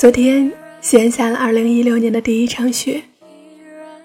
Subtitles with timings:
[0.00, 3.02] 昨天，西安下了二零一六年的第一场雪，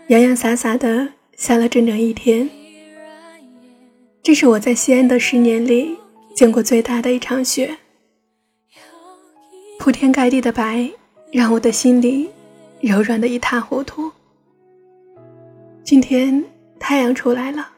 [0.07, 1.07] 洋洋洒洒的
[1.38, 2.49] 下了整整一天。
[4.22, 5.95] 这是我在西安的十年里
[6.36, 7.77] 见过最大的一场雪，
[9.80, 10.91] 铺天盖地的白
[11.31, 12.30] 让我的心里
[12.81, 14.12] 柔软的一塌糊涂。
[15.86, 16.44] 今天
[16.77, 17.70] 太阳出来了，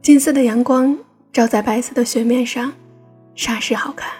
[0.00, 0.98] 金色的阳光
[1.34, 2.72] 照在白色的雪面上，
[3.36, 4.10] 煞是好看。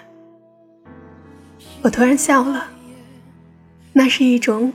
[1.81, 2.73] 我突然笑了。
[3.97, 4.73] 那是一种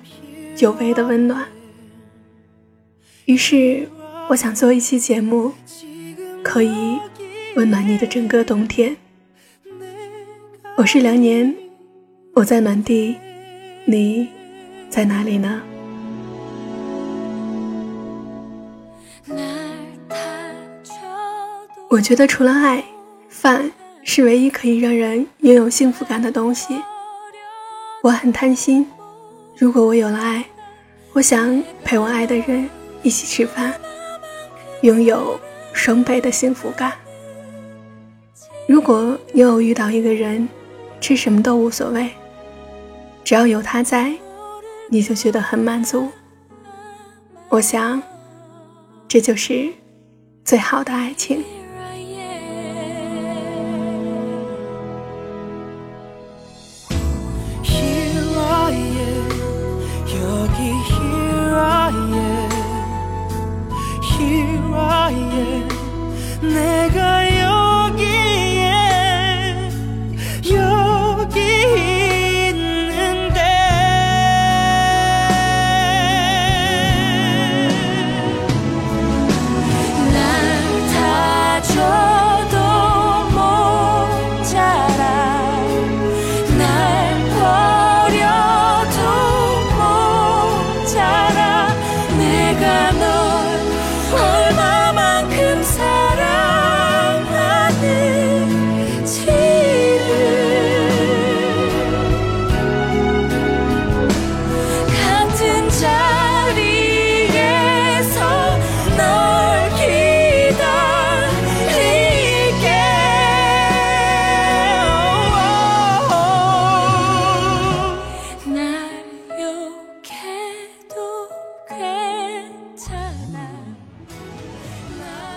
[0.55, 1.45] 久违的温暖。
[3.25, 3.89] 于是，
[4.29, 5.51] 我想做一期节目，
[6.41, 6.97] 可以
[7.57, 8.95] 温暖你的整个冬天。
[10.77, 11.53] 我是梁年，
[12.33, 13.17] 我在暖地，
[13.83, 14.29] 你
[14.89, 15.61] 在哪里呢？
[21.89, 22.81] 我觉得除了爱，
[23.27, 23.69] 饭
[24.01, 26.81] 是唯一可以让人拥有幸福感的东西。
[28.01, 28.87] 我很贪心。
[29.59, 30.45] 如果我有了爱，
[31.11, 32.69] 我想陪我爱的人
[33.03, 33.73] 一起吃饭，
[34.83, 35.37] 拥有
[35.73, 36.93] 双倍的幸福感。
[38.69, 40.47] 如果你有遇到一个人，
[41.01, 42.09] 吃什么都无所谓，
[43.25, 44.13] 只要有他在，
[44.89, 46.07] 你就觉得很满足。
[47.49, 48.01] 我想，
[49.09, 49.67] 这就是
[50.45, 51.43] 最好的爱情。
[60.89, 62.49] Here I am,
[64.01, 65.69] here I am.
[66.41, 67.18] 내가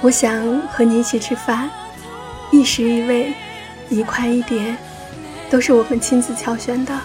[0.02, 1.70] 我想和你一起吃饭，
[2.50, 3.32] 一食一味，
[3.88, 4.76] 一块一碟，
[5.48, 7.00] 都是我们亲自挑选的。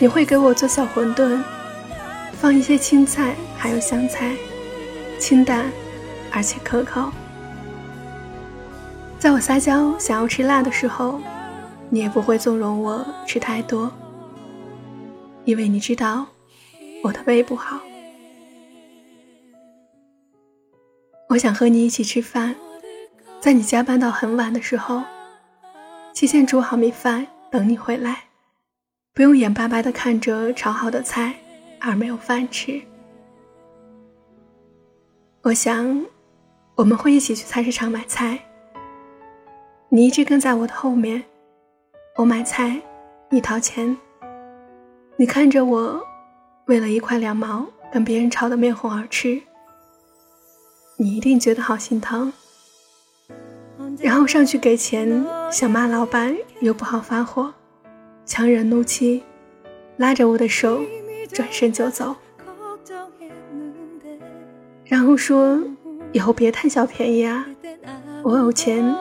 [0.00, 1.40] 你会给我做小馄饨，
[2.32, 4.34] 放一些青菜，还有香菜，
[5.20, 5.70] 清淡
[6.32, 7.12] 而且可口。
[9.20, 11.20] 在我撒娇想要吃辣的时候，
[11.88, 13.88] 你也不会纵容我吃太多，
[15.44, 16.26] 因为你知道
[17.04, 17.78] 我的胃不好。
[21.32, 22.54] 我想和你一起吃饭，
[23.40, 25.02] 在你加班到很晚的时候，
[26.12, 28.24] 提前煮好米饭等你回来，
[29.14, 31.34] 不用眼巴巴的看着炒好的菜
[31.80, 32.82] 而没有饭吃。
[35.40, 36.04] 我想，
[36.74, 38.38] 我们会一起去菜市场买菜，
[39.88, 41.24] 你一直跟在我的后面，
[42.16, 42.78] 我买菜，
[43.30, 43.96] 你掏钱，
[45.16, 45.98] 你看着我
[46.66, 49.40] 为了一块两毛跟别人吵得面红耳赤。
[51.02, 52.32] 你一定觉得好心疼，
[53.98, 57.52] 然后上去给钱，想骂老板又不好发火，
[58.24, 59.24] 强忍怒气，
[59.96, 60.80] 拉着我的手
[61.32, 62.14] 转身就走，
[64.84, 65.60] 然后说
[66.12, 67.44] 以后别贪小便宜啊，
[68.22, 68.94] 我有钱，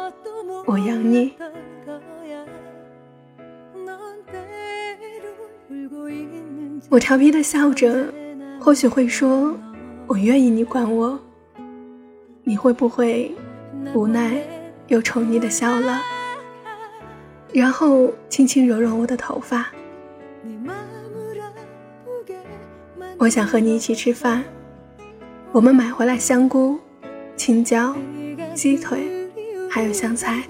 [0.66, 1.34] 我养你。
[6.90, 8.12] 我调皮的笑着，
[8.60, 9.56] 或许会说，
[10.08, 11.20] 我愿意你管我。
[12.44, 13.34] 你会不会
[13.94, 14.42] 无奈
[14.88, 16.02] 又宠溺的笑了，
[17.54, 19.68] 然后轻轻揉揉我的头发？
[23.18, 24.44] 我想和你一起吃饭，
[25.52, 26.80] 我们买回来香菇、
[27.36, 27.96] 青椒、
[28.56, 29.30] 鸡腿，
[29.70, 30.44] 还有香菜。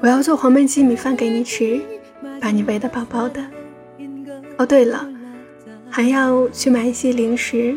[0.00, 1.80] 我要做黄焖鸡米饭给你吃，
[2.40, 3.44] 把你喂得饱饱的。
[4.56, 5.08] 哦，对了，
[5.90, 7.76] 还要去买一些零食。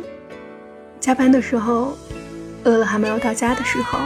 [1.05, 1.95] 加班的时候，
[2.63, 3.99] 饿了还没有到家的时候，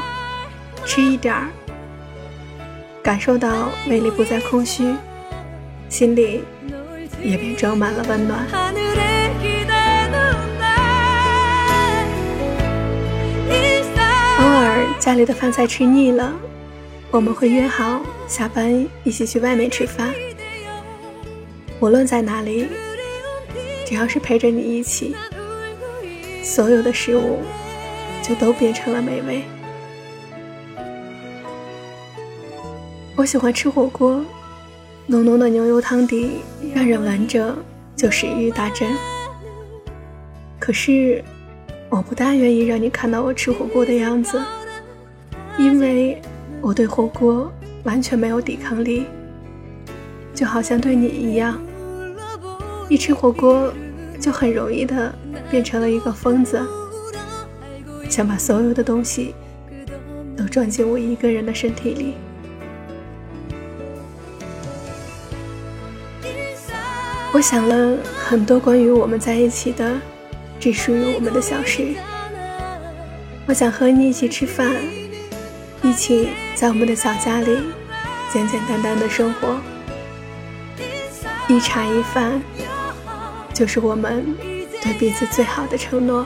[0.85, 1.47] 吃一点儿，
[3.01, 4.93] 感受到胃里不再空虚，
[5.87, 6.43] 心里
[7.23, 8.45] 也便装满了温暖。
[14.39, 16.33] 偶尔家里的饭菜吃腻了，
[17.11, 20.13] 我们会约好下班一起去外面吃饭，
[21.79, 22.67] 无论在哪里，
[23.85, 25.15] 只要是陪着你一起，
[26.49, 27.41] 所有的食物
[28.23, 29.43] 就都变成了美味。
[33.15, 34.25] 我喜欢吃火锅，
[35.05, 36.41] 浓浓的牛油汤底
[36.73, 37.55] 让人闻着
[37.95, 38.89] 就食欲大振。
[40.57, 41.23] 可是，
[41.87, 44.41] 我不大愿意让你看到我吃火锅的样子，
[45.59, 46.19] 因为
[46.61, 47.51] 我对火锅
[47.83, 49.05] 完全没有抵抗力，
[50.33, 51.61] 就好像对你一样。
[52.89, 53.71] 一吃火锅，
[54.19, 55.13] 就很容易的
[55.49, 56.61] 变成了一个疯子，
[58.09, 59.33] 想把所有的东西
[60.37, 62.15] 都装进我一个人的身体里。
[67.31, 69.99] 我想了很多关于我们在一起的，
[70.59, 71.93] 只属于我们的小事。
[73.45, 74.75] 我想和你一起吃饭，
[75.81, 77.57] 一起在我们的小家里
[78.33, 79.57] 简简单单的生活，
[81.47, 82.41] 一茶一饭。
[83.59, 84.33] 就是我们
[84.81, 86.25] 对彼此最好的承诺。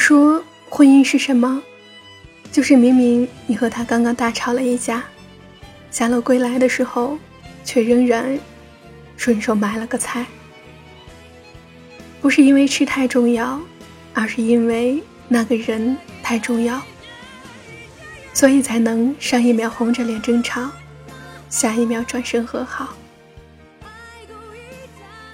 [0.00, 1.62] 说，婚姻是什么？
[2.50, 5.04] 就是明明你和他刚刚大吵了一架，
[5.90, 7.18] 下楼归来的时候，
[7.64, 8.36] 却仍然
[9.16, 10.24] 顺手买了个菜。
[12.20, 13.60] 不是因为吃太重要，
[14.14, 16.80] 而是因为那个人太重要，
[18.32, 20.70] 所以才能上一秒红着脸争吵，
[21.50, 22.94] 下一秒转身和好。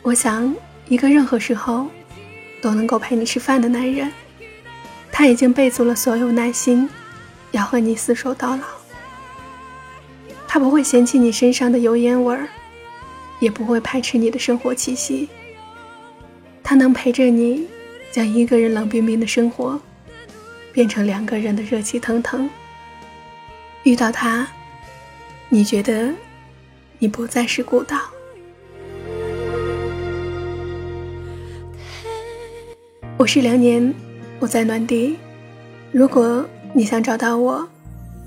[0.03, 0.55] 我想，
[0.89, 1.89] 一个任何时候
[2.61, 4.13] 都能够陪你吃饭的男人。
[5.19, 6.87] 他已经备足了所有耐心，
[7.51, 8.65] 要和你厮守到老。
[10.47, 12.47] 他不会嫌弃你身上的油烟味儿，
[13.41, 15.27] 也不会排斥你的生活气息。
[16.63, 17.67] 他能陪着你，
[18.13, 19.81] 将一个人冷冰冰的生活，
[20.71, 22.51] 变成两个人的热气腾腾。
[23.85, 24.47] 遇到他，
[25.49, 26.13] 你觉得
[26.99, 27.99] 你不再是孤岛。
[33.17, 34.06] 我是梁年。
[34.39, 35.17] 我在暖地，
[35.93, 36.45] 如果
[36.75, 37.67] 你想找到我，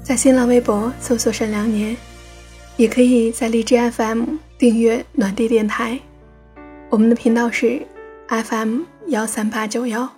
[0.02, 1.96] 在新浪微博搜索“沈良年”，
[2.78, 4.24] 也可以在荔枝 FM
[4.58, 6.00] 订阅暖地电台。
[6.90, 7.80] 我们的频道是
[8.28, 10.10] FM 幺三八九幺。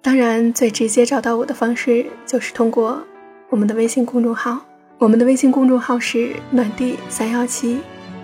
[0.00, 3.02] 当然，最直接找到我的方式就是通过
[3.50, 4.58] 我们的微信公众号。
[4.96, 7.80] 我们的微信公众号是“暖地三幺七”，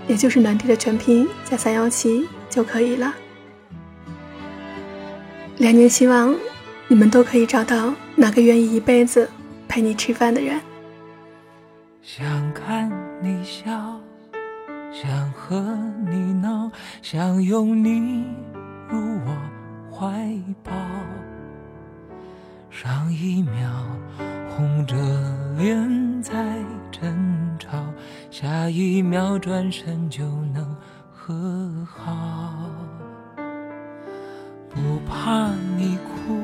[0.08, 3.14] 也就是暖地的全拼加三幺七就可以了。
[5.58, 6.34] 两年希望。
[6.86, 9.28] 你们都可以找到那个愿意一辈子
[9.66, 10.60] 陪你吃饭的人。
[12.02, 12.90] 想看
[13.22, 13.98] 你笑，
[14.92, 15.56] 想和
[16.10, 18.24] 你闹，想拥你
[18.88, 19.36] 入我
[19.90, 20.30] 怀
[20.62, 20.72] 抱。
[22.70, 23.70] 上一秒
[24.50, 24.94] 红着
[25.56, 26.34] 脸在
[26.92, 27.70] 争吵，
[28.30, 30.22] 下一秒转身就
[30.52, 30.76] 能
[31.10, 32.58] 和好。
[34.68, 36.43] 不怕你哭。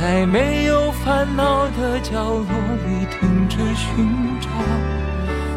[0.00, 4.48] 在没有烦恼的角落里停止寻找，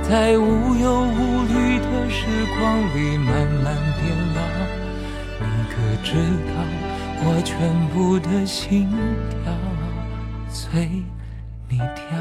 [0.01, 2.25] 在无忧无虑的时
[2.57, 4.41] 光里慢慢变老。
[5.39, 6.15] 你可知
[6.47, 6.53] 道，
[7.23, 8.89] 我全部的心
[9.29, 9.53] 跳
[10.49, 10.89] 随
[11.69, 12.20] 你跳。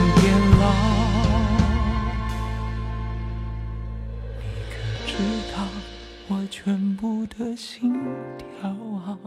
[6.51, 7.93] 全部的心
[8.37, 9.17] 跳啊，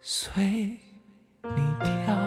[0.00, 0.42] 随
[1.42, 2.19] 你跳。